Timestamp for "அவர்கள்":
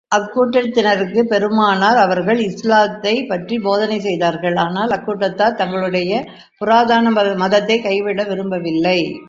1.97-2.39